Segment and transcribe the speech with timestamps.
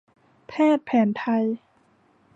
[0.47, 1.45] แพทย์แผนไทย